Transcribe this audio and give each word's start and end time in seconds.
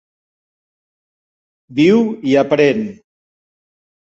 Viu 1.81 2.01
i 2.33 2.35
aprèn. 2.45 2.85